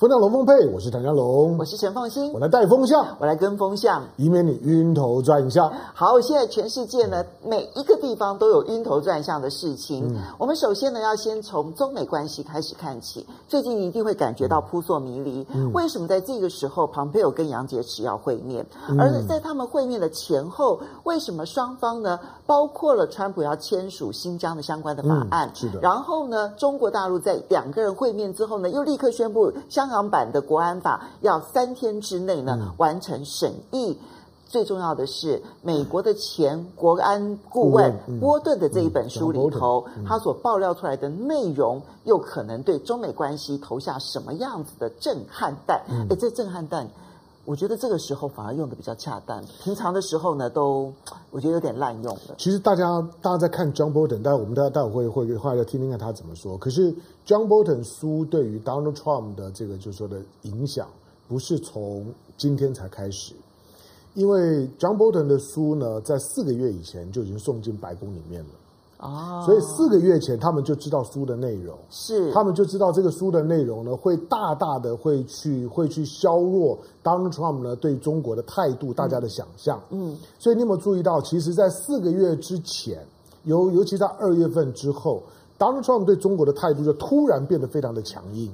[0.00, 5.70] 风向龙凤配，我是唐家龙，我是陈凤馨，我来带风向，我来跟风向，以免你晕头转向。
[5.92, 10.08] 好，现在全世界呢，每一个地方都有晕头转向的事情。
[10.08, 13.26] 嗯、我们首先呢，要先从中美关系开始看起。
[13.46, 15.46] 最近一定会感觉到扑朔迷离。
[15.52, 18.66] 嗯、为什么在这个时候，庞佩友跟杨洁篪要会面？
[18.88, 22.18] 嗯、而在他们会面的前后，为什么双方呢？
[22.46, 25.78] 包括了川普要签署新疆的相关的法案，嗯、是的。
[25.80, 33.98] 然后呢，中国大陆在两个人会面之后呢，又立刻宣布香港版的国安法要三天之内呢、嗯、完成审议。
[34.48, 45.78] 最重要的是，美国的前国安顾问、嗯、波顿的这一本书里头，他所爆料出来的内容，又可能对中美关系投下什么样子的震撼弹？
[45.88, 46.88] 哎、嗯，这震撼弹，
[47.46, 49.42] 我觉得这个时候反而用的比较恰当。
[49.62, 50.92] 平常的时候呢，都
[51.30, 52.34] 我觉得有点滥用了。
[52.38, 56.56] 其实大家大家在看 John Bolton，但我们大家待会会会后来听听看他怎么说。
[56.58, 56.92] 可是
[57.26, 60.86] John Bolton 书对于 Donald Trump 的这个就是说的影响，
[61.26, 63.34] 不是从今天才开始。
[64.14, 68.50] 因为 John Bolton 的书呢，在四个月以前就已经送进白宫里面了
[69.00, 72.30] 啊，所以四个月前他们就知道书的内容，是。
[72.32, 82.98] 他们就知道这个书的内容呢，会大大的会去会去削弱 Donald Trump 呢对中国的态度，大家的想象，嗯，所以你有没有注意到，其实，在四个月之前，
[83.44, 85.22] 尤尤其在二月份之后
[85.58, 88.50] ，Donald Trump 对中国的态度就突然变得非常的强硬，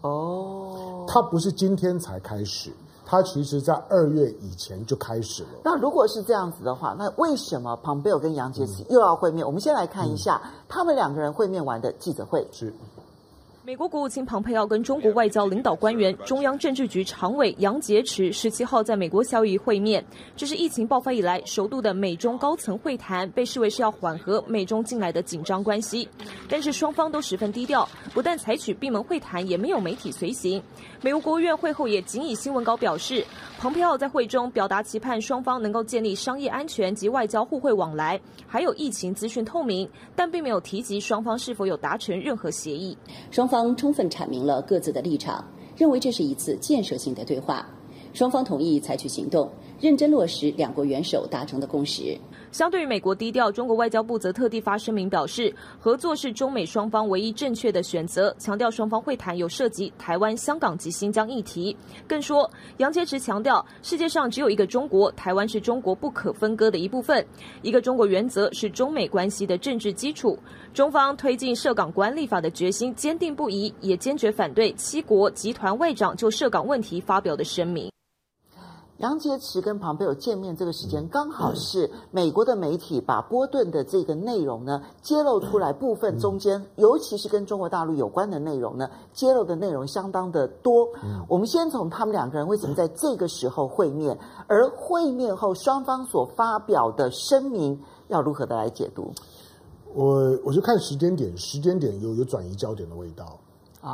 [0.00, 2.70] 哦，他不是今天才开始。
[3.08, 5.48] 他其实，在二月以前就开始了。
[5.64, 9.44] 那如果是这样子的话，那为什么庞贝奥跟杨洁篪又要会面？
[9.44, 12.44] 嗯、我们先来看一下他们两个人会面完的记者会。
[12.50, 12.74] 是。
[13.66, 20.04] 美国国务卿庞佩奥跟中国外交领导官员、中央政治局常委杨洁篪十七号在美国夏威夷会面，
[20.36, 26.08] 这是疫情爆发以来首度的美中高层会谈，被视为是要缓和美中近来的紧张关系。
[26.48, 30.62] 但是双方都十分低调，不但采取闭门会谈，也没有媒体随行。
[31.02, 33.26] 美国国务院会后也仅以新闻稿表示，
[33.58, 42.96] 蓬佩奥在会中表达期盼双方能够建立商业安全及外交互惠往来，还有疫情资讯透明，但并没有提及双方是否有达成任何协议。
[43.32, 43.55] 双方。
[43.56, 45.42] 方充分阐明了各自的立场，
[45.78, 47.66] 认为这是一次建设性的对话，
[48.12, 49.50] 双方同意采取行动，
[49.80, 52.18] 认真落实两国元首达成的共识。
[52.56, 61.76] 相对于美国低调，中国外交部则特地发声明表示，合作是中美双方唯一正确的选择，强调双方会谈有涉及台湾、香港及新疆议题。
[62.08, 67.22] 更说，杨洁篪强调，世界上只有一个中国，台湾是中国不可分割的一部分，
[67.60, 70.38] 一个中国原则是中美关系的政治基础。
[70.72, 77.92] 中方推进涉港管理法的决心坚定不移，也坚决反对七国集团外长就涉港问题发表的声明。
[78.98, 90.88] 杨洁篪跟庞佩奥见面这个时间，刚好是美国的媒体把波顿的这个内容呢揭露出来，部分中间，尤其是跟中国大陆有关的内容呢，揭露的内容相当的多。
[91.28, 97.78] 我们先从他们两个人为什么在这个时候会面，而会面后双方所发表的声明
[98.08, 99.12] 要如何的来解读？
[99.94, 103.38] 我我就看时间点，时间点有有转移焦点的味道。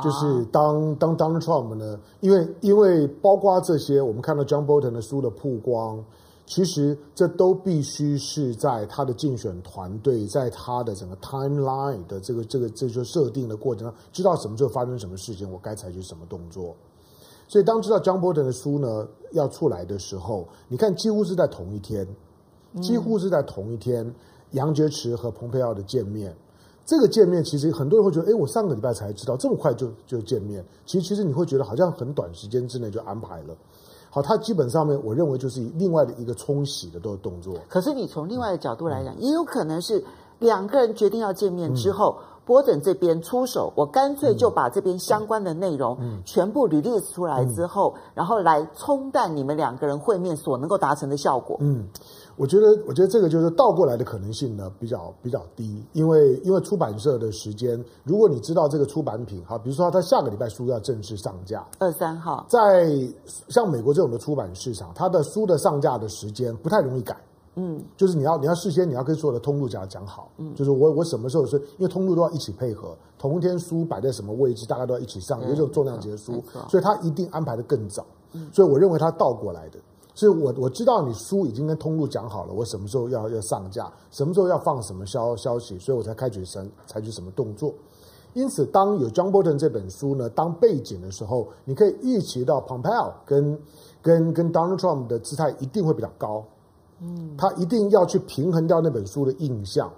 [0.01, 6.03] 就是当当 Donald Trump 呢，因为因为包括这些，我们看到 John Bolton 的书的曝光，
[6.47, 16.75] 其实这都必须是在他的竞选团队，在他的整个 timeline 的这个这个这就设定的过程中，知道什么时候发生什么事情，我该采取什么动作。
[17.47, 22.07] 所以当知道 John Bolton 的书呢要出来的时候，你看几乎是在同一天，
[22.81, 24.11] 几乎是在同一天，
[24.51, 26.35] 杨洁篪和蓬佩奥的见面。
[26.85, 30.63] 这个见面其实很多人会觉得，哎，我上个礼拜才知道，这么快就就见面。
[30.85, 33.55] 其实其实你会觉得好像很短时间之内就安排了。
[34.09, 37.55] 好，它基本上面我认为就是另外的一个冲洗的动动作。
[37.67, 40.03] 可是你从另外的角度来讲，也有可能是
[40.39, 51.57] 两个人决定要见面之后，波顿这边出手，我干脆就把这边相关的内容全部 release 出来之后，嗯、然后来冲淡你们两个人会面所能够达成的效果。
[51.59, 51.87] 嗯。
[52.35, 62.89] 我觉得，我觉得这个就是倒过来的可能性呢，比较比较低，因为因为出版社的时间，如果你知道这个出版品，好，比如说他下个礼拜书要正式上架，二三号，在
[63.49, 67.15] 像美国这种的出版市场，它的书的上架的时间不太容易改，
[67.55, 79.79] 嗯，就是你要你要事先你要跟所有的通路讲讲好，嗯，就是我我什么时候是，因为通路都要一起配合，同一天书摆在什么位置，大家都要一起上，因为这种重量级的书，所以他一定安排的更早，嗯，所以我认为他倒过来的。
[80.15, 87.73] 所以我我知道你书已经跟通路讲好了，我什么时候要要上架，什么时候要放什么消消息，所以我才开始审采取什么动作。
[88.33, 93.59] 因此，当有 John Bolton 这本书呢当背景的时候，你可以预期到 Pompeo 跟
[94.03, 96.43] 跟跟 Donald Trump 的姿态一定会比较高，
[97.37, 99.91] 他一定要去平衡掉那本书的印象。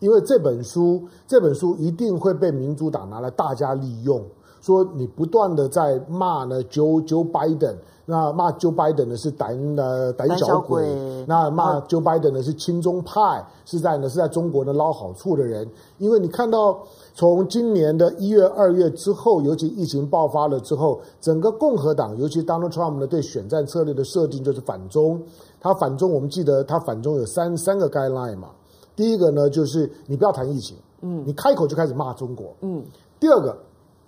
[0.00, 4.22] 因为这本书这本书一定会被民主党拿来大家利用，
[4.60, 7.76] 说你不断的在骂呢，Joe Joe Biden。
[8.06, 10.84] 那骂 Joe Biden 的是胆呃胆小，小鬼，
[11.26, 15.66] 那骂 Joe Biden 的是亲中派，是在呢是在中国呢捞好处的人。
[15.96, 16.78] 因为你看到
[17.14, 25.22] 从今年的一月、二月之后，尤其疫情爆发了之后，整个共和党，尤其 Donald Trump 呢对选战策略的设定就是反中。
[25.58, 28.50] 他反中，我们记得他反中有三三个 guideline 嘛。
[28.94, 32.84] 第一个呢就是你不要谈疫情，嗯，你开口就开始骂中国，嗯。
[33.18, 33.56] 第二个，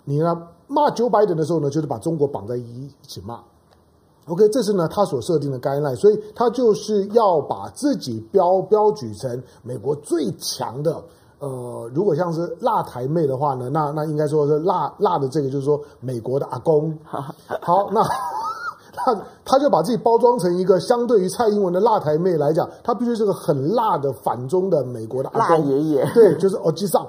[0.03, 3.39] 你呢骂 Joe Biden 的时候呢，就是把中国绑在一起骂。
[4.27, 11.01] OK，这是呢他所设定的 guideline，所以他就是要把自己标标举成美国最强的。
[11.39, 16.97] 呃，如果像是辣台妹的话呢，那那应该说是辣辣的这个就是说美国的阿公。
[17.03, 18.01] 好，那
[19.05, 25.59] 他他就把自己包装成一个相对于蔡英文的辣台妹来讲，他必须是个很辣的反中的美国的阿公。
[25.59, 26.11] 辣爷爷。
[26.13, 27.07] 对，就是哦基上。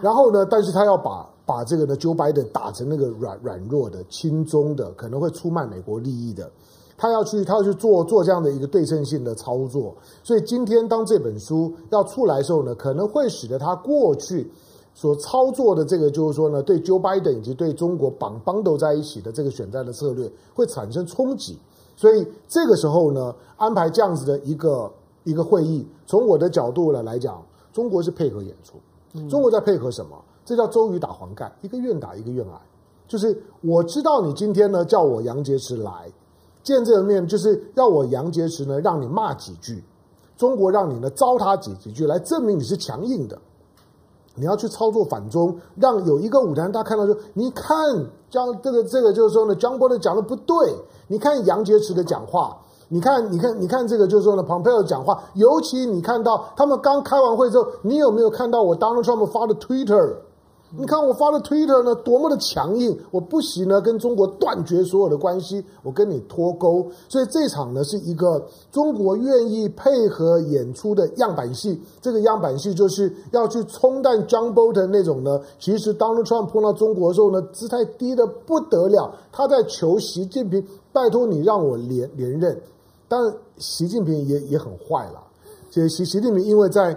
[0.00, 1.26] 然后呢，但是他要把。
[1.46, 6.48] 把这个呢，Joe Biden 打成那个软软弱的、亲中的，可能会出卖美国利益的，
[6.96, 9.92] 他要去，他要去做做这样的一个对称性的操作。
[10.22, 14.48] 所以今天当这本书要出来的时候呢，可能会使得他过去
[14.92, 21.58] 所操作的这个，就是说呢，对 Joe Biden 以及对中国绑邦斗在一起的这个选战的策略会产生冲击。
[21.96, 24.90] 所以这个时候呢，安排这样子的一个
[25.24, 27.42] 一个会议，从我的角度呢来讲，
[27.72, 30.16] 中国是配合演出，中国在配合什么？
[30.44, 32.60] 这叫周瑜打黄盖，一个愿打一个愿挨。
[33.06, 36.10] 就是我知道你今天呢叫我杨洁篪来
[36.62, 39.82] 见这个面，就是要我杨洁篪呢让你骂几句，
[40.36, 43.38] 中国让你呢糟蹋几几句，来证明你是强硬的。
[44.36, 47.74] 你要去操作反中，让有一个舞台大家看到说，你看
[48.30, 50.74] 将这个这个就是说呢江波的讲的不对，
[51.08, 52.56] 你看杨洁篪的讲话，
[52.88, 60.16] 你看你看你看这个就是说呢，Pompeo 讲话，尤其你看到他们刚开完会之后，你有没有看到我 Donald Trump 发的 Twitter？
[60.76, 62.96] 你看我发的推特呢，多么的强硬！
[63.10, 66.86] 我不惜呢跟中国断绝所有的关系，我跟你脱钩。
[67.08, 71.80] 所以这场呢是一个中国愿意配合演出的样板戏。
[72.00, 79.12] 这个样板戏就是要去冲淡 John Bolton 那种呢，其实 Donald Trump 碰到中国的时候呢，姿态低得不得了。
[79.32, 82.60] 他在求习近平，拜托你让我连连任。
[83.08, 85.20] 但，习近平也也很坏了。
[85.68, 86.96] 其实习习近平因为在。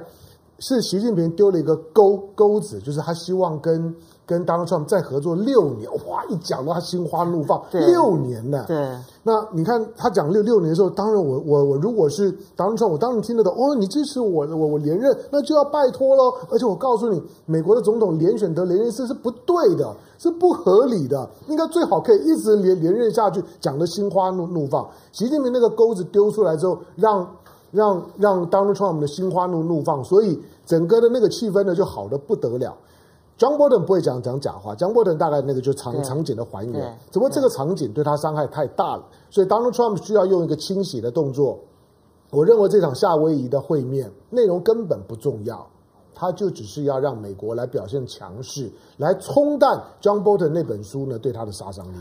[0.59, 3.93] 是习近平丢了一个钩钩子，就是他希望跟
[4.25, 5.89] 跟 Donald Trump 再合作六年。
[6.07, 8.63] 哇，一讲到他心花怒放，六年呢？
[8.67, 8.77] 对。
[9.23, 13.53] 那你看他讲六六年的时候，当然我我我如果是 Donald Trump，我当然听得懂。
[13.53, 16.33] 哦，你支持我，我我连任，那就要拜托喽。
[16.49, 21.29] 而且我告诉你，美国的总统连选得连任是是不对的，是不合理的。
[21.47, 24.87] 应该最好可以一直连连任下去，讲的心花怒怒放。
[25.11, 27.27] 习近平那个钩子丢出来之后，让。
[27.73, 32.77] 让让 Donald Trump 的心花怒怒放，所以整个的那个气氛呢就好的不得了。
[33.35, 41.59] John Bolton 不会讲讲假话，John Bolton 大概那个就场场景的还原，只不过这个场景对他伤害太大了，所以 Donald Trump 需要用一个清洗的动作。
[42.29, 45.67] 我认为这场夏威夷的会面内容根本不重要，
[46.13, 51.97] 他就只是要让美国来表现强势，来冲淡 John Bolton 那本书呢对他的杀伤力。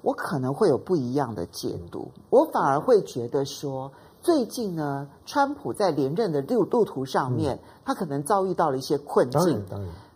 [0.00, 3.92] 我可能会有不一样的解读，我反而会觉得说。
[4.22, 9.64] 最近呢，川普在连任的路路途上面，嗯，他可能遭遇到了一些困境。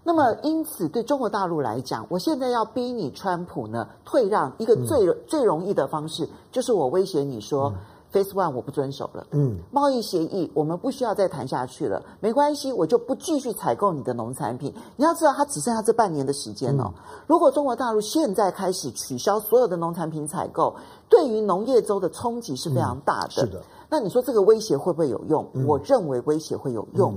[0.02, 7.70] 那么，因此对中国大陆来讲，我现在要逼你川普呢退让，一个最，嗯，最容易的方式，就是我威胁你说。
[7.70, 7.74] 嗯
[8.14, 14.72] Phase One 我不遵守了，嗯，贸易协议我们不需要再谈下去了，没关系，我就不继续采购你的农产品。
[14.94, 16.94] 你要知道，它只剩下这半年的时间哦。
[17.26, 20.76] 如果中国大陆现在开始取消所有的农产品采购，
[21.08, 23.30] 对于农业州的冲击是非常大的。
[23.30, 23.60] 是的，
[23.94, 25.46] 那你说这个威胁会不会有用？
[25.68, 27.14] 我认为威胁会有用。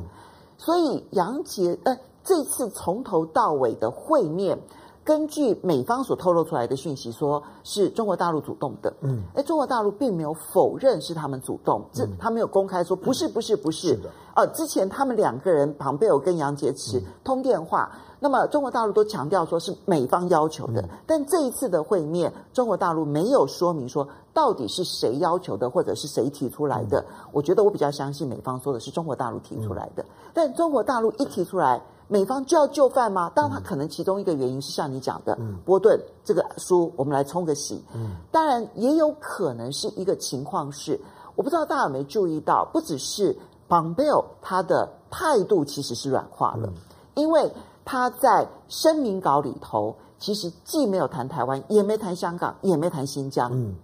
[0.60, 4.60] 所以杨洁，呃，这次从头到尾的会面。
[5.04, 8.94] 根据美方所透露出来的讯息，说是中国大陆主动的。
[9.00, 13.96] 嗯，哎，中国大陆并没有否认是他们主动，这、嗯、他没有公开说不是，不是，不是。
[13.96, 14.10] 的。
[14.36, 20.82] 呃，之前他们两个人，庞贝尔跟杨洁篪通电话，嗯、那么中国大陆都强调说是美方要求的。
[20.82, 24.06] 嗯、但这一次的会面，中国大陆没有说明说
[24.38, 27.00] 到底是谁要求的，或者是谁提出来的。
[27.10, 30.04] 嗯、我觉得我比较相信美方说的是中国大陆提出来的。
[30.04, 31.82] 嗯、但中国大陆一提出来。
[32.10, 33.30] 美方就要就范吗？
[33.36, 37.84] 当然，他可能其中一个原因是像你讲的，嗯、波顿这个书，我们来冲个喜。
[37.94, 40.98] 嗯，当然也有可能是一个情况是，
[41.36, 43.36] 我不知道大家有没有注意到，不只是
[43.68, 46.74] Pompeo 他的态度其实是软化了，嗯、
[47.16, 47.52] 因为
[47.84, 53.52] 他在声明稿里头其实既没有谈台湾，也没谈香港，也没谈新疆。
[53.54, 53.76] 嗯，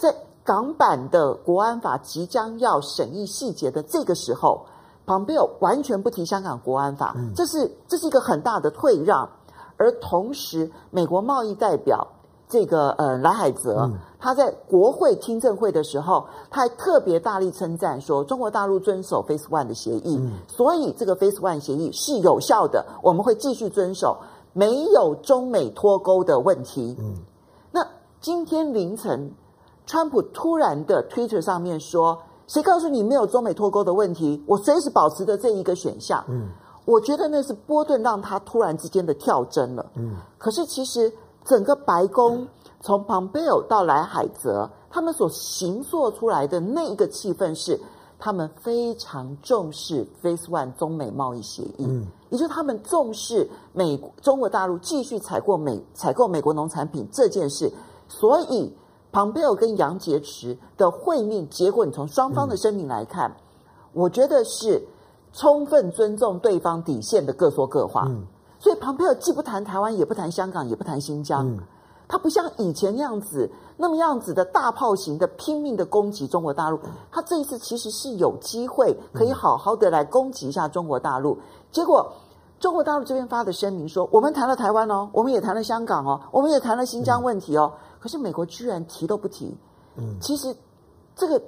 [0.00, 4.66] 在港版的国安法即将要审议细节的这个时候。
[5.06, 9.28] Pompeo 完全不提香港国安法，嗯、这是这是一个很大的退让。
[9.76, 12.06] 而同时，美国贸易代表
[12.48, 24.18] 这个呃莱海泽，嗯、他在国会听证会的时候，他还特别大力称赞说，中国大陆遵守 Face One 的协议，嗯、所以这个 Face One 协议是有效的，我们会继续遵守，
[24.52, 26.94] 没有中美脱钩的问题。
[27.00, 27.14] 嗯，
[27.72, 27.84] 那
[28.20, 29.32] 今天凌晨，
[29.90, 32.16] 川普突然的 Twitter 上面说。
[32.46, 34.42] 谁告诉你没有中美脱钩的问题？
[34.44, 36.24] 我随时保持着这一个选项。
[36.28, 36.48] 嗯，
[36.84, 39.86] 我觉得那是波顿让他突然之间的跳针了。
[39.94, 41.12] 嗯，可是其实
[41.44, 42.44] 整个白宫
[42.80, 47.80] 从 Pompeo 到莱海泽，他们所形塑出来的那一个气氛是，
[48.18, 51.86] 他们非常重视 Face One 中美贸易协议。
[51.86, 57.72] 嗯，也就是他们重视美中国大陆继续采购美采购美国农产品这件事，
[58.08, 58.74] 所以。
[59.12, 63.34] 庞贝尔跟杨洁篪的会面结果，你从双方的声明来看，嗯、
[63.92, 64.80] 我觉得是
[65.32, 68.04] 充分尊重对方底线的各说各话。
[68.08, 68.22] 嗯、
[68.58, 71.58] 所以庞贝尔既不谈台湾，也不谈香港，也不谈新疆，嗯、
[72.06, 76.78] 他不像以前那样子那么样子的大炮型的拼命的攻击中国大陆。
[77.10, 81.36] 他这一次其实是有机会可以好好的来攻击一下中国大陆。
[81.72, 82.12] 结果
[82.60, 87.72] 中国大陆这边发的声明说，我们谈了台湾哦，我们也谈了香港哦，我们也谈了新疆问题哦。
[87.74, 89.54] 嗯可是美国居然提都不提，
[89.96, 90.56] 嗯，其实
[91.14, 91.40] 这个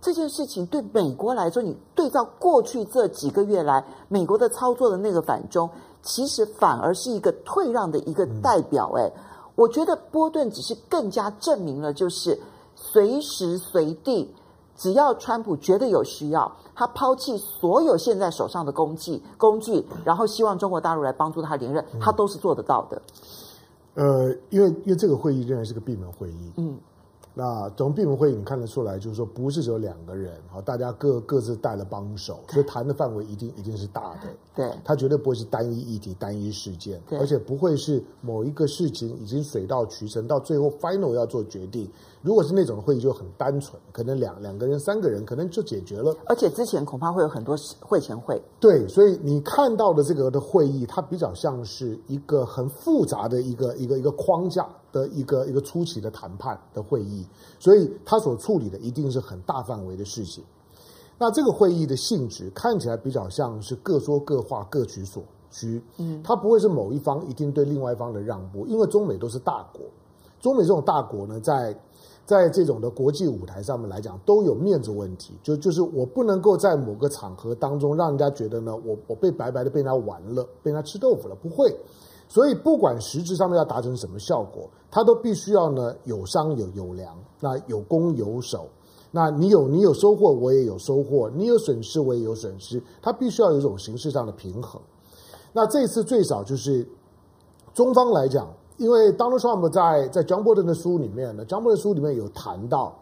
[0.00, 5.68] 这件事情对美国来说，你对照过去这几个月来美国的操作的那个反中，
[6.02, 8.92] 其实反而是一个退让的一个代表。
[8.96, 9.10] 哎，
[9.56, 12.40] 我觉得波顿只是更加证明了，就是
[12.76, 14.32] 随时随地，
[14.76, 23.02] 只要川普觉得有需要，他抛弃所有现在手上的工具工具，然后希望中国大陆来帮助他连任，他都是做得到的。
[23.96, 26.78] 呃，因为因为这个会议仍然是个闭门会议，嗯，
[27.34, 41.90] 那从闭门会议你看得出来，就是说不是只有两个人，好，大家各各自带了帮手，所以谈的范围一定一定是大的，对，他绝对不会是单一议题、单一事件，对，而且不会是某一个事情已经水到渠成，到最后 final 要做决定。
[42.26, 46.12] 如果是那种会议就很单纯，可能两两个人、三个人可能就解决了。
[46.26, 48.42] 而且之前恐怕会有很多会前会。
[48.58, 57.24] 对，所以你看到的这个的会议，它比较像是一个很复杂的一个一个一个框架的一个一个初期的谈判的会议，
[57.60, 60.42] 所以它所处理的一定是很大范围的事情。
[61.16, 65.80] 那这个会议的性质看起来比较像是各说各话、各取所需。
[65.98, 69.82] 嗯，它不会是某一方一定对另外一方的让步，因为中美都是大国，
[70.40, 71.74] 中美这种大国呢，在
[72.26, 75.32] 在这种的国际舞台上面来讲，都有面子问题。
[75.44, 81.72] 就就是我不能够在某个场合当中让人家觉得呢，我我被白白的被人家玩了，被人家吃豆腐了，不会。
[82.28, 88.66] 所以不管实质上面要达成什么效果，他都必须要呢有商有有量，那有攻有守。
[89.12, 92.82] 那你有你有收获，我也有收获；你有损失，我也有损失。
[93.00, 94.82] 他必须要有一种形式上的平衡。
[95.52, 96.84] 那这次最少就是
[97.72, 98.52] 中方来讲。
[98.78, 102.94] 因为 Donald Trump 在在 John Bolton 的书里面呢，John Bolton 书里面有谈到，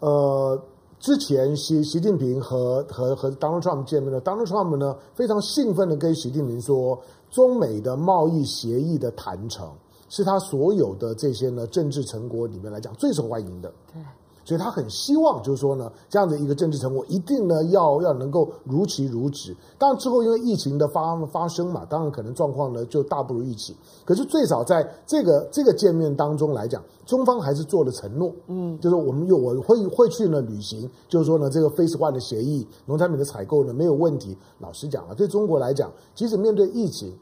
[0.00, 0.60] 呃，
[1.00, 9.68] 之前习习近平和和和 Donald Trump 见面的，Donald Trump 呢非常兴奋的跟习近平说，中美的贸易协议的谈成
[10.08, 13.72] 是他所有的这些呢政治成果里面来讲最受欢迎的。
[13.92, 14.02] 对。
[14.44, 19.56] 所以他很希望，就是说呢，这样的一个政治成果一定呢要要能够如期如质。
[19.78, 23.76] 当然之后因为疫情的发发生嘛，当然可能状况呢就大不如预期。
[24.04, 34.36] 可是最少在这个这个见面当中来讲，中方还是做了承诺，嗯，就是我们有我会会去呢履行，就是说呢这个 Face One 的协议，农产品的采购呢没有问题。
[34.58, 37.12] 老实讲啊，对中国来讲，即使面对疫情。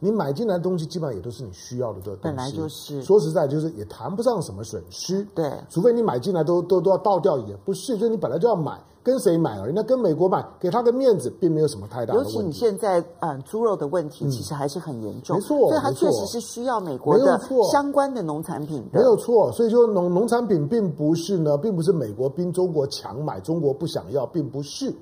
[0.00, 3.02] 你买进来的东西基本上也都是你需要的这个东西，本来就是。
[3.02, 5.26] 说实在，就是也谈不上什么损失。
[5.34, 9.72] 对，除非你买进来都都都要倒掉，也不是，就是你本来就要买，跟谁买而已。
[9.74, 12.34] 那跟美国买，给他个面子，并没有什么太大的问题。
[12.34, 15.36] 尤其你现在，嗯，猪肉的问题其实还是很严重。
[15.36, 17.40] 嗯、没错，所以它确实是需要美国的
[17.72, 19.00] 相关的农产品的。
[19.00, 24.94] 没有错，所以说农农产品并不是呢，并不是美国逼中国强买，中国不想要，并不是。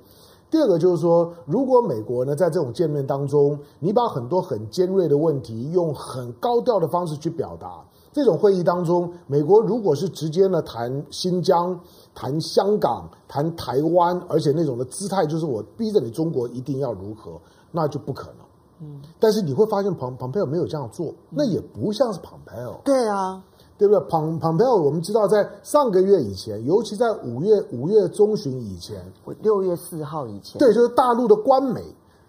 [0.50, 11.78] 第二个就是说，如果美国呢在这种见面当中，你把很多很尖锐的问题用很高调的方式去表达，这种会议当中，美国如果是直接呢谈新疆、
[12.14, 17.40] 谈香港、谈台湾，而且那种的姿态就是我逼着你中国一定要如何，
[17.72, 18.36] 那就不可能。
[18.80, 22.80] 嗯，但是你会发现庞庞佩奥没有这样做，那也不像是庞佩奥。
[22.84, 23.42] 对啊。
[23.78, 24.00] 对不对？
[24.08, 28.96] 庞庞佩奥，我们知道，在上个月以前，尤其在五月五月中旬以前，
[29.42, 31.82] 六月四号以前，对，就是大陆的官媒，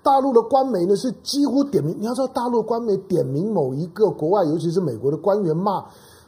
[0.04, 1.96] 大陆的官媒呢是几乎点名。
[2.00, 5.86] 你要知道，大陆官媒点名某一个国外，尤其是美国的官员骂，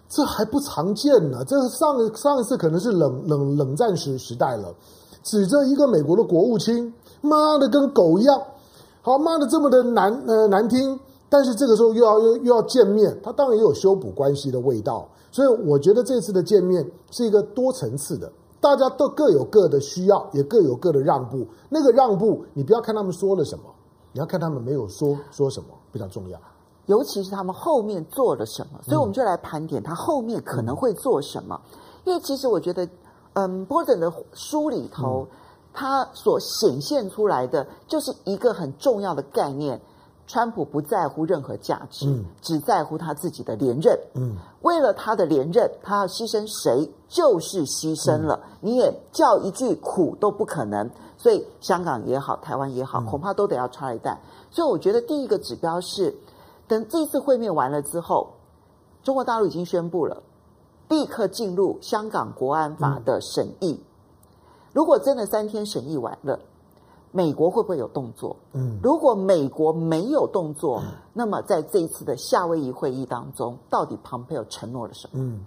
[0.07, 1.43] 这还不常见呢。
[1.45, 4.73] 这上上一次可能是冷冷冷战时时代了。
[5.21, 8.41] 指着一个美国的国务卿，妈的跟狗一样，
[9.01, 10.97] 好骂的这么的难呃难听，
[11.29, 15.07] 但是这个时候又要又又要见面，他当然也有修补关系的味道。
[15.31, 21.45] 所以我觉得这次的见面是一个多层次的，大家都各有各的需要，也各有各的让步。
[21.69, 23.65] 那个让步，你不要看他们说了什么，
[24.12, 26.39] 你要看他们没有说说什么，非常重要。
[26.88, 31.62] 尤其是他们后面做了什么，所以我们就来盘点他后面可能会做什么。
[31.63, 31.69] 嗯、
[32.05, 32.89] 因为其实我觉得，
[33.33, 35.27] 嗯，波顿的书里头，
[35.71, 39.79] 他、嗯、所显现出来的就是一个很重要的概念：
[40.29, 44.00] 川普不在乎任何价值，嗯、只在乎他自己的连任。
[44.13, 50.88] 嗯，为了他的连任，他要牺牲谁就是牺牲了，嗯、你也叫一句苦都不可能。
[51.17, 54.13] 所以香港也好，台湾也好，恐怕都得要插一弹。
[54.13, 54.21] 嗯、
[54.51, 56.15] 所以我觉得第一个指标是。
[56.67, 58.36] 等这次会面完了之后，
[59.01, 60.21] 中国大陆已经宣布了，
[60.89, 63.71] 立刻进入香港国安法的审议。
[63.71, 63.86] 嗯、
[64.74, 66.39] 如果真的三天审议完了，
[67.11, 68.35] 美国会不会有动作？
[68.53, 75.13] 嗯，如果美国没有动作，嗯、那么在这一次的夏威夷会议当中，到底庞佩奥承诺了什么？
[75.13, 75.45] 嗯，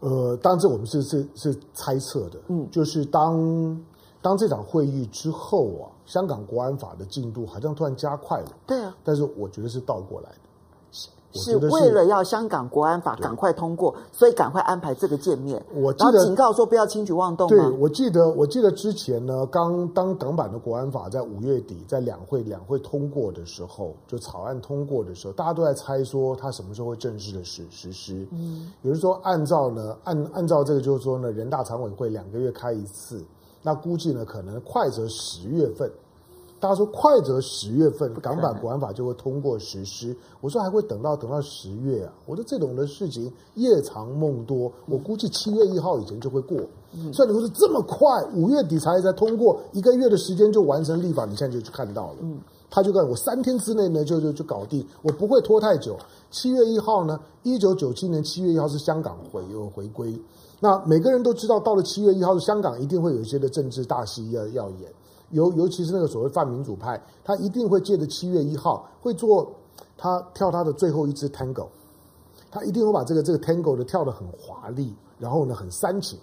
[0.00, 2.38] 呃，当然这我们是是是猜测的。
[2.48, 3.84] 嗯，就是当
[4.22, 8.48] 当这场会议之后啊，香港国安法的进度好像突然加快了。
[8.66, 10.36] 对啊，但是我觉得是倒过来的。
[11.36, 15.64] 是为了要香港国安法赶快通过，所以赶快安排这个见面。
[15.74, 17.48] 我记得然后警告说不要轻举妄动。
[17.48, 28.26] 对，我记得我记得之前呢，刚当港版的国安法在五月底在两会两会通过的时候，就草案通过的时候，大家都在猜说它什么时候会正式的实实施。
[28.32, 33.24] 嗯，有人说按照呢按按照这个就是说呢，人大常委会两个月开一次，
[33.62, 35.90] 那估计呢可能快则十月份。
[36.58, 42.12] 大家说快则十月份港版国安法就会通过实施，我说还会等到等到十月啊！
[42.24, 46.56] 我说这种的事情夜长梦多，我估计七月一号以前就会过。
[47.12, 52.16] 所以你说这么快，五月底才才通过，一个月的时间就完成立法，你现在就去看到了。
[52.22, 55.96] 嗯他就告诉我三天之内呢就就就搞定，我不会拖太久。
[56.32, 60.12] 七月一号呢，一九九七年七月一号是香港回又回归，
[60.58, 64.92] 那每个人都知道，到了七月一号，香港一定会有一些的政治大戏要要演。
[65.30, 69.50] 尤尤其是那个所谓泛民主派，他一定会借着七月一号会做
[69.98, 71.66] 他跳他的最后一支 Tango，
[72.50, 76.18] 他一定会把这个这个 Tango 的跳得很华丽，然后呢很煽情。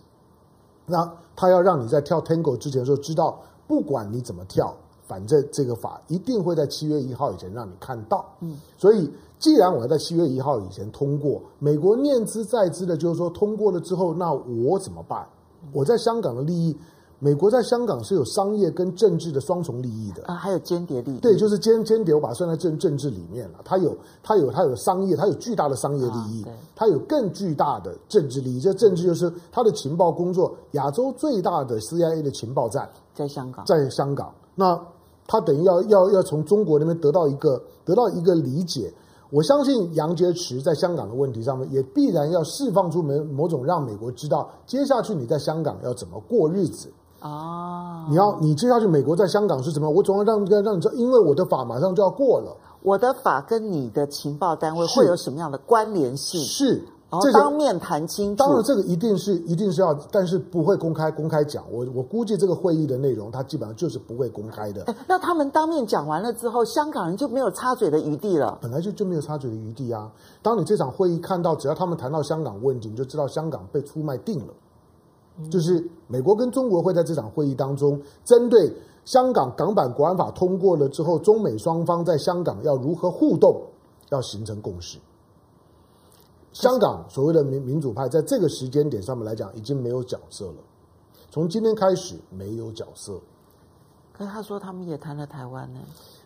[0.85, 4.73] 那他要让你在跳 Tango 之前的时候知道，不管你怎么跳，
[5.05, 8.25] 反正这个法一定会在七月一号以前让你看到。
[8.39, 15.27] 嗯，所以既然我要在七月一号以前通过，美国念兹在兹的就是说通过了之后，那我怎么办？
[15.73, 16.77] 我在香港的利益。
[17.23, 21.19] 美国在香港是有商业跟政治的双重利益的啊，还有间谍利益。
[21.19, 23.59] 对，就是间间谍，我把它算在政政治里面了。
[23.63, 28.59] 它有它有它有商业，它有巨大的商业利益，它有更巨大的政治利益。
[28.59, 34.29] 这政治就是它的情报工作，亚洲最大的 CIA 的情报站在香港，在香港。
[34.53, 34.77] 那
[35.25, 38.93] 它等于要要要从中国那边得到一个得到一个理解。
[39.29, 46.89] 我相信杨洁篪在香港的问题上面，也必然要释放出某某种让美国知道，接下去你在香港要怎么过日子。
[47.23, 49.89] 哦，你要你接下去美国在香港是怎么？
[49.89, 52.55] 我总要让让让你知道，因为我的法马上就要过了。
[52.81, 56.41] 我的法跟你的情报单位会有什么样的关联性？
[56.41, 56.83] 是，
[57.21, 58.43] 这个当面谈清楚。
[58.43, 61.63] 当然，这个一定是一定是要，但是不会公开公开讲。
[61.71, 64.85] 我我估计这个会议的内容，它基本上就是不会公开的。
[65.07, 68.57] 那他们当面讲完了之后，香港人就没有插嘴的余地了。
[68.61, 70.11] 本来就就没有插嘴的余地啊！
[70.41, 74.53] 当你这场会议看到，只要他们谈到香港问题，你就知道香港被出卖定了。
[75.49, 78.71] 就是美国跟中国会在这场会议当中，针对
[79.05, 83.61] 香港港版国安法通过了之后，中美双方在香港要如何互动，
[84.09, 84.99] 要形成共识。
[86.51, 90.57] 香港所谓的民民主派，在这个时间点上面来讲，已经没有角色了。
[91.31, 93.19] 从今天开始，没有角色。
[94.11, 95.79] 可是他说他们也谈了台湾呢？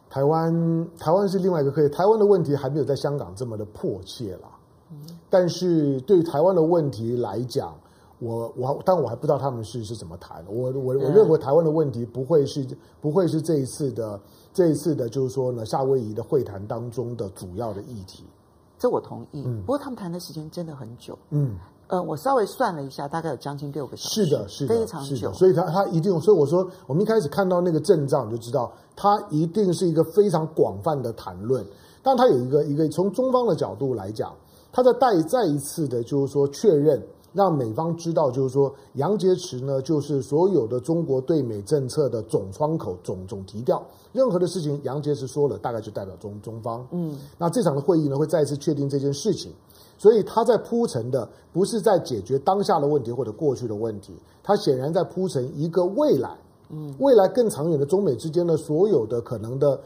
[0.10, 1.88] 台湾，台湾是另外一个可以。
[1.90, 4.50] 台湾的问题还没有在香港这么的迫切啦。
[5.30, 7.74] 但是对台湾的问题来讲，
[8.20, 10.44] 我我，但我还不知道他们是是怎么谈。
[10.48, 12.66] 我我我认为台湾的问题不会是
[13.00, 14.20] 不会是这一次的
[14.52, 18.24] 这一次的，就是说呢，夏威夷的会谈当中的主要的议题。
[18.80, 19.44] 这我同意。
[19.46, 21.18] 嗯，不过他们谈的时间真的很久。
[21.30, 21.56] 嗯，
[21.88, 24.26] 呃，我稍微算了一下，大概有将近六个小时。
[24.26, 25.32] 是的，是的，非常久。
[25.34, 31.64] 所以他他一定，所以我说，我们一开始看到那个阵仗，就知道他一定是一个非常广泛的谈论。
[32.02, 34.34] 但他有一个一个从中方的角度来讲，
[34.72, 37.00] 他在再再一次的，就是说确认。
[37.38, 43.86] 让美方知道，就是说，杨洁篪呢，就是所有的中国对美政策的总窗口、总总提调。
[44.12, 46.86] 任何的事情，杨洁篪说了，大概就代表中中方。
[46.90, 49.54] 嗯，那这场的会议呢，会再次确定这件事情。
[50.00, 56.36] 所以他在铺陈的不是在解决当下的问题或者过去的问题，他显然在铺陈一个未来
[56.70, 59.80] 嗯，未来更长远的中美之间的所有的可能的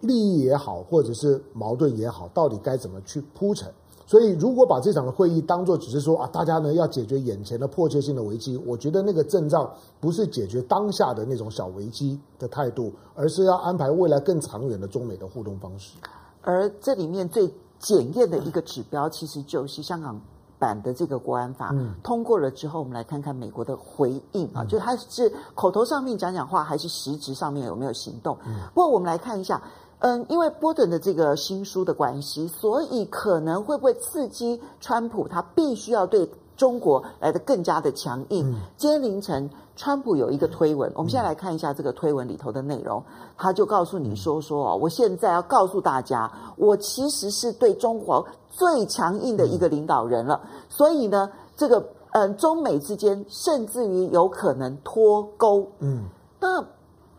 [0.00, 3.72] 利益也好，或者是矛盾也好，到底该怎么去铺陈？
[4.08, 15.98] 所以，如果把这场的会议当做只是说啊，大家呢要解决眼前的迫切性的危机，我觉得那个阵仗不是解决当下的那种小危机的态度，而是要安排未来更长远的中美的互动方式。
[16.40, 20.18] 而这里面最检验的一个指标，其实就是香港
[20.58, 28.38] 版的这个国安法、嗯、通过了之后，我们来看看美国的回应啊，嗯、就他是口头上面讲讲话，还是实质上面有没有行动？
[28.46, 29.60] 嗯、不过我们来看一下。
[30.00, 35.26] 嗯，因为波顿的这个新书的关系，所以可能会不会刺激川普？
[35.26, 38.48] 他必须要对中国来的更加的强硬。
[38.48, 43.02] 嗯、今天凌晨，川普有一个推文，我们现在来看一下这个推文里头的内容。
[43.36, 50.40] 他就告诉你说：“说哦，我现在要告诉大家，我其实是对中国最强硬的一个领导人了。
[50.68, 56.04] 所以呢，这个嗯，中美之间甚至于有可能脱钩。”嗯，
[56.38, 56.64] 那。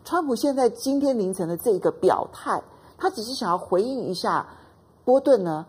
[0.02, 2.60] 川普现在今天凌晨的这个表态，
[3.00, 4.46] 他只是想要回应一下
[5.04, 5.66] 波顿呢，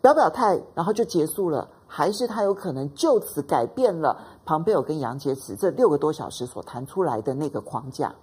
[0.00, 8.14] 表表态，然后就结束了，还是他有可能就此改变了庞佩奥跟杨洁篪这六个多小时所谈出来的那个框架？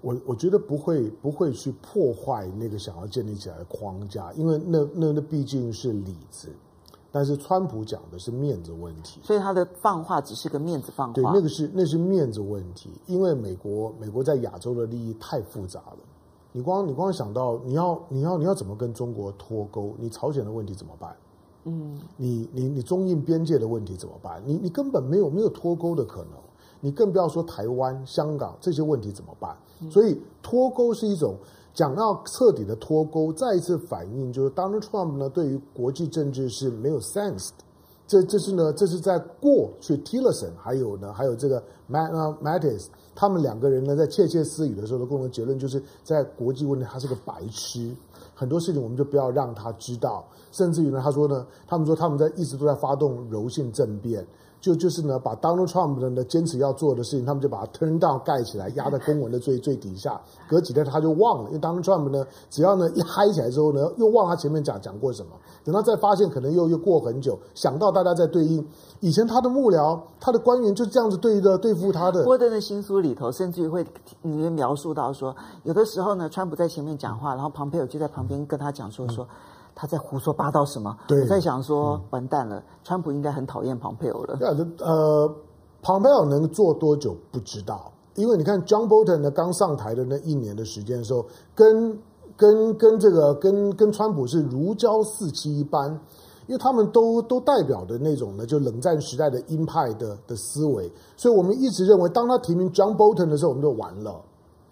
[0.00, 6.48] 我我觉得不会不会去破坏那个想要建立起来的框架，因为那那那毕竟是里子。
[7.12, 11.14] 但是川普讲的是面子问题，所以他的放话只是个面子放话。
[11.14, 15.98] 对，那个是那是面子问题，因为美国美国在亚洲的利益太复杂了。
[16.56, 19.94] 你光你光想到你要你要你要怎么跟中国脱钩？
[19.98, 21.14] 你朝鲜的问题怎么办？
[21.64, 24.42] 嗯，你你你中印边界的问题怎么办？
[24.46, 26.30] 你你根本没有没有脱钩的可能，
[26.80, 29.54] 你更不要说台湾、香港这些问题怎么办？
[29.90, 31.34] 所以脱钩是一种。
[31.74, 37.64] 讲到彻底的脱钩，再一次反映就是 Donald Trump 呢，对于国际政治是没有 sense 的。
[38.06, 47.90] 这这是呢，这是在过去 Tillerson 还有呢，还有这个 Mattis 他们两个人呢，在窃窃私语的时候的共同结论，就是在国际问题他是个白痴，
[48.34, 50.24] 很多事情我们就不要让他知道。
[50.52, 54.24] 甚至于呢，他说呢，他们说他们在一直都在发动柔性政变。
[54.66, 60.20] 就就是呢，把 Donald Trump 的呢坚持要做的事情，他们就把它 turn down 盖起来，压在公文的最最底下。
[60.48, 65.30] 隔几天他就忘了，因为 Donald Trump 呢，只要呢一嗨起来之后呢，又忘他前面讲讲过什么。
[65.62, 68.66] 等他再发现，可能又又过很久，想到大家在对应
[68.98, 72.24] 以前他的幕僚、他的官员就这样子对的对付他的。
[72.24, 73.84] 波登的新书里头，甚至于会
[74.22, 79.24] 里面描述到说，有的时候呢，川普在前面讲话，然后庞佩奥就在旁边跟他讲说说。
[79.78, 80.96] 他在胡说八道什么？
[81.06, 84.38] 对我在想说，完蛋了，嗯、川普应该很讨厌庞佩奥了。
[84.78, 85.30] 呃，
[85.82, 91.98] 庞佩奥能做多久不知道，因为你看，John Bolton 呢刚上台的那一年的时间的时候，跟
[92.38, 95.90] 跟跟这个跟跟川普是如胶似漆一般，
[96.46, 104.22] 因为他们都都代表的那种呢，就冷战时代的鹰派的的思维，所以我们一直认为，当他提名 John Bolton 的时候，我们就完了，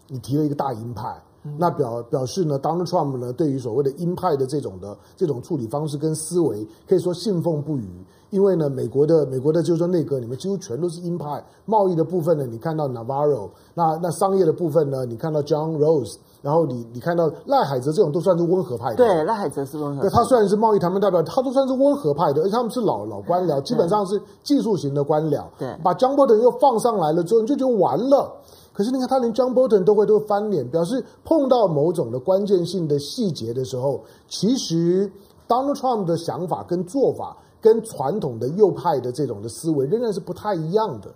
[0.08, 1.22] 你提了一个大鹰派。
[1.58, 7.88] 那表表示呢，Donald Trump 呢，对于所谓的鹰派的这种的这种处理方式跟思维，可以说信奉不渝。
[8.30, 11.44] 因为呢，美国的美国的就是说内阁里面几乎全都是鹰派。
[11.66, 18.96] 贸易的部分呢，你看到 Navarro，那那商业的部分呢，你看到 John Rose，然后你你看到赖海泽这种都算是温和派的。
[18.96, 20.08] 对，赖海泽是温和派。
[20.08, 25.44] 对，他虽然是贸易谈判代表，他都算是温和派的，而且他们是老老官僚，基本上是技术型的官僚。
[25.56, 28.32] 对，把 John Bolton 又放上来了之后，你就就完了。
[28.74, 35.10] 可是你看，他连 John Bolton 都会都翻脸，表示碰到某种的关键性的细节的时候，其实
[35.46, 41.08] Donald Trump 的想法跟做法跟传统的右派的这种的思维仍然是不太一样的。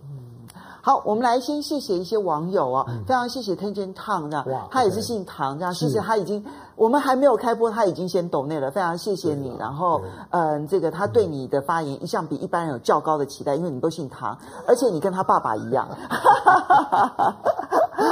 [0.80, 6.44] 好，我们来先谢谢一些网友哦，嗯、非常谢谢 Tenjin Tang 这样，哇他也是姓唐这样，谢谢他已经，
[6.76, 9.54] 我们还没有开播，他已经先抖内了，非常谢谢你。
[9.58, 15.88] 然后，嗯，这个他对你的发言一向比一般人有较高的期待，因为你都姓唐，而且你跟他爸爸一样。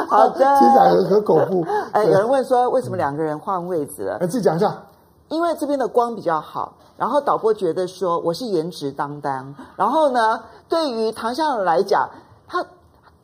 [0.09, 1.65] 好的，听起来很很恐怖。
[1.93, 4.19] 哎，有人问说，为什么两个人换位置了？
[4.21, 4.83] 哎自己讲一下。
[5.29, 12.11] 因为这边的光比较好，然后导播觉得说我是颜值担当，然后呢，对于唐湘龙来讲。
[12.49, 12.65] 他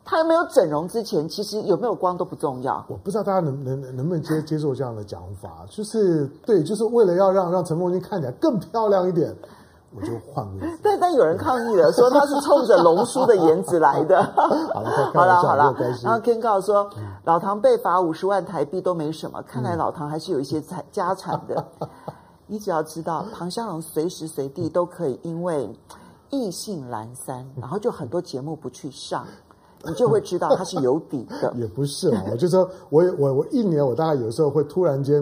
[0.05, 2.83] 他还没有整容之前，其实有没有光都不重要。
[2.89, 9.33] 我不知道大家能能能不能接 接受这样的讲法，就是对，就是为了要让让陈凤君看起来更漂亮一点，
[9.95, 10.77] 我就换位。
[10.83, 14.21] 但但有人抗议了，说他是冲着龙叔的颜值来的。
[14.73, 21.65] 好了好了好了，然后 Ken 告诉说，嗯、老唐被罚五十万台币都没什么，看来老唐还是有一些财家产的。
[21.79, 21.87] 嗯、
[22.47, 25.73] 你只要知道，唐湘龙随时随地都可以因为。
[26.33, 29.25] 意兴阑珊，然后就很多节目不去上，
[29.85, 31.53] 你就会知道他是有底的。
[31.55, 35.21] 也不是嘛，我就说，我我我一年我大概有时候会突然间，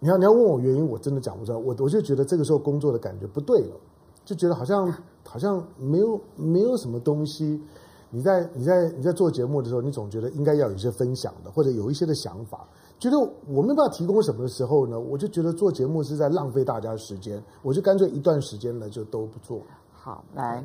[0.00, 1.58] 你要你要问我原因，我真的讲不出来。
[1.58, 3.76] 我我就觉得这个时候工作的感觉不对了，
[4.24, 4.92] 就觉得好像
[5.24, 7.62] 好像没有没有什么东西。
[8.12, 12.66] 你在你在你在做节目的时候，你总觉得应该要有一些分享的，或者有一些的想法。
[12.98, 19.62] 觉得我没办法提供什么的时候呢，我就觉得做节目是在浪费大家的时间，我就干脆一段时间呢就都不做。
[20.02, 20.64] 好，来。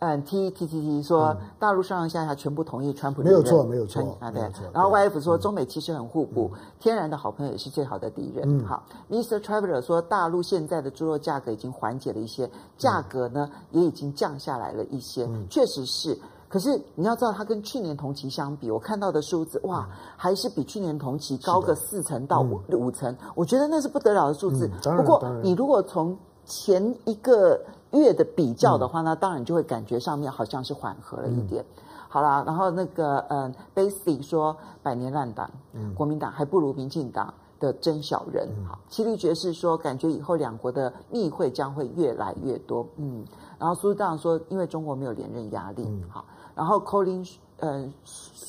[0.00, 4.42] 嗯，T T T T 说，大陆上上下下全部同意川普的，没有错，没有错啊，对。
[4.70, 8.62] 然后 Y F 说，中美其实很互补，天然的好朋友也是最好的敌人。
[8.66, 9.40] 好，Mr.
[9.40, 16.18] Traveler 说，大陆现在的猪肉价格已经缓解了一些，价格呢也已经降下来了一些，确实是。
[16.50, 24.68] 可是你要知道，它跟去年同期相比，我看到的数字哇，还是比去年同期高个四成到五五成，我觉得那是不得了的数字。
[24.82, 27.58] 不过你如果从前一个
[28.00, 31.62] 月的比较的话，那当然就会感觉上面好像是缓和了一点。
[31.62, 38.48] 嗯、好啦，然后那个嗯，Basic 说百年烂党，嗯，国民党还不如民进党的真小人。
[38.58, 42.86] 嗯、好，齐律爵士说感觉以后两国的密会将会越来越多。
[42.96, 43.24] 嗯，
[43.58, 45.84] 然后苏当说因为中国没有连任压力。
[45.86, 47.28] 嗯、好，然后 Colin
[47.64, 47.92] 嗯。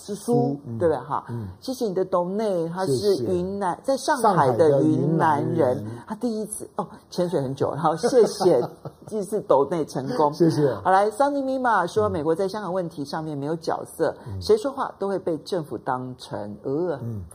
[0.07, 1.03] 是苏，嗯、对吧？
[1.03, 8.61] 哈、嗯，谢谢你的 donate，他是云南，在上海的云南人，他第一次哦潜水很久，然后谢谢
[9.07, 10.71] 这次 donate 成功，谢谢。
[10.83, 17.25] 好来，Sunny Mima 说，美国在香港问题上面没有角色，嗯、谁说话都会被政府当成呃，嗯，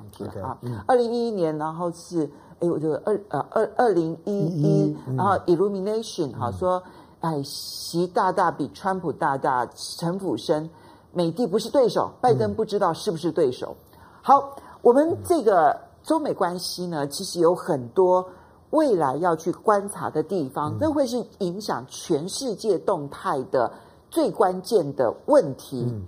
[0.41, 2.23] 啊，二零一一年，然后是
[2.61, 6.81] 哎，我觉得二呃二二零一一，然后 Illumination 哈、嗯、说，
[7.19, 10.71] 哎，习大大比川普大大，陈抚生。
[11.13, 13.77] 美帝不是对手，拜登不知道是不是对手。
[13.93, 18.25] 嗯、好，我们这个中美关系呢，其实有很多
[18.71, 23.73] 未来要去观察的地方，这、嗯、会是影响全世界动态的
[24.09, 25.85] 最关键的问题。
[25.89, 26.07] 嗯、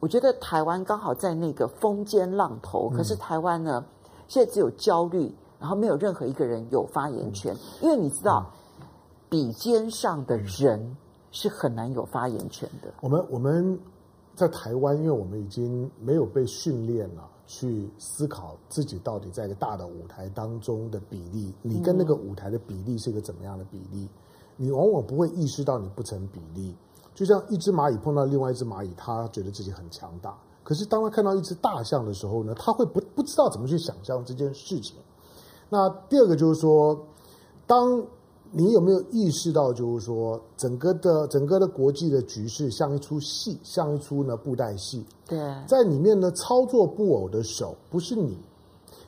[0.00, 3.84] 我觉得台湾刚好在那个风尖浪头，嗯、可是台湾呢，
[4.26, 8.50] 现在只有焦虑，然后没有任何一个人有发言权，嗯、因为你知道，
[9.28, 10.96] 笔尖上的人
[11.30, 12.92] 是很难有发言权的。
[13.00, 13.78] 我们我们。
[14.40, 24.08] 在台湾，因为我们已经没有被训练了，去思考自己到底在一个大的舞台当中的比例，你跟那个舞台的比例是一个怎么样的比例？
[24.56, 26.74] 你往往不会意识到你不成比例。
[27.14, 30.34] 就像一只蚂蚁碰到另外一只蚂蚁，它觉得自己很强大。
[30.62, 34.96] 可是当他看到一只大象的时候呢，他会不不知道怎么去想象这件事情。
[35.68, 36.98] 那第二个就是说，
[37.66, 38.02] 当。
[38.52, 45.04] 你有没有意识到，就是说，整个的整个的国际的局势像一出戏，像一出呢布袋戏。
[45.28, 48.36] 对，在里面呢操作布偶的手不是你。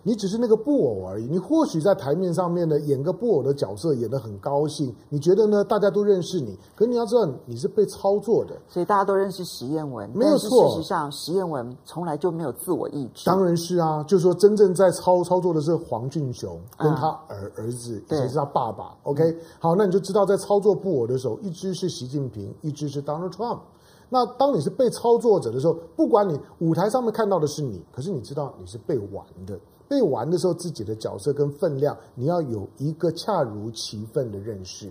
[0.03, 1.27] 你只是那个布偶而已。
[1.27, 4.95] 你或许在台面上面呢演个布偶的角色，演得很高兴。
[5.09, 5.63] 你觉得呢？
[5.65, 8.55] 大家都认识你，可是你要知道你是被操作的。
[8.69, 10.71] 所以大家都认识实验文，没有错。
[10.71, 13.25] 事实上，实验文从来就没有自我意志。
[13.27, 18.95] 当然是啊，就是说真正在操操作的是黄俊雄跟他儿儿子，也、嗯、是他爸爸。
[19.05, 23.61] OK，好，那你就知道在操作布偶的时候，一只是习近平，一只是 Donald Trump。
[24.09, 29.59] 那当你是被操作者的时候，不管你舞台上面看到的是你，可是你知道你是被玩的。
[29.93, 34.91] 所以玩的时候，自己的角色跟分量，你要有一个恰如其分的认识。